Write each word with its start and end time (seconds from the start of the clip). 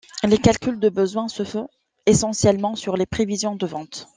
Les 0.23 0.39
calculs 0.39 0.79
de 0.79 0.89
besoins 0.89 1.27
se 1.27 1.43
font 1.43 1.67
essentiellement 2.07 2.75
sur 2.75 2.97
les 2.97 3.05
prévisions 3.05 3.55
de 3.55 3.67
ventes. 3.67 4.09